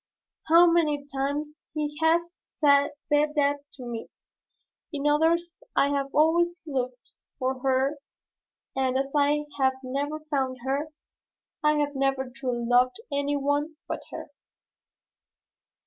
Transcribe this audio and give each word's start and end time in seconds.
How 0.47 0.65
many 0.65 1.05
times 1.15 1.61
he 1.75 1.95
has 2.01 2.33
said 2.57 2.89
to 3.11 3.85
me, 3.85 4.07
'In 4.91 5.05
others 5.05 5.59
I 5.75 5.89
have 5.89 6.07
always 6.11 6.55
looked 6.65 7.13
for 7.37 7.59
her 7.59 7.99
and 8.75 8.97
as 8.97 9.13
I 9.15 9.45
have 9.59 9.73
never 9.83 10.19
found 10.21 10.57
her, 10.65 10.87
I 11.63 11.73
have 11.73 11.93
never 11.93 12.31
truly 12.35 12.65
loved 12.65 12.95
any 13.11 13.37
one 13.37 13.75
but 13.87 14.01
her.'" 14.09 14.31